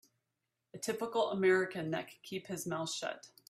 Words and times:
Typical 0.81 1.29
American 1.29 1.91
that 1.91 2.07
can 2.07 2.17
keep 2.23 2.47
his 2.47 2.65
mouth 2.65 2.91
shut. 2.91 3.27